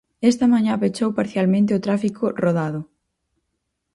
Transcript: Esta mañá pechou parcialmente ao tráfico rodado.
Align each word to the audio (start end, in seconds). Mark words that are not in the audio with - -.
Esta 0.31 0.45
mañá 0.53 0.73
pechou 0.81 1.09
parcialmente 1.19 1.71
ao 1.73 1.83
tráfico 1.87 2.23
rodado. 2.43 2.79